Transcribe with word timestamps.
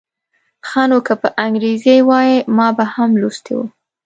ښه 0.67 0.83
نو 0.89 0.97
که 1.07 1.13
په 1.21 1.27
انګریزي 1.45 1.97
وای 2.09 2.31
ما 2.55 2.67
به 2.77 2.85
هم 2.93 3.09
لوستی 3.21 3.53
و. 3.57 3.61